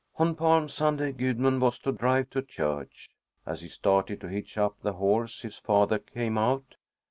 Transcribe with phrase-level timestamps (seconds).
[0.15, 3.11] On Palm Sunday Gudmund was to drive to church.
[3.45, 6.73] As he started to hitch up the horse, his father came out.